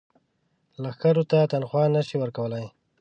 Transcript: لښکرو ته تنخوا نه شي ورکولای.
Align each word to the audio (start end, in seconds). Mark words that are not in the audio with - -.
لښکرو 0.83 1.23
ته 1.31 1.39
تنخوا 1.51 1.83
نه 1.95 2.01
شي 2.07 2.15
ورکولای. 2.19 2.65